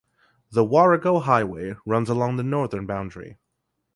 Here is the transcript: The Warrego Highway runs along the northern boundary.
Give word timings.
The 0.49 0.65
Warrego 0.65 1.21
Highway 1.21 1.75
runs 1.85 2.09
along 2.09 2.37
the 2.37 2.43
northern 2.43 2.87
boundary. 2.87 3.37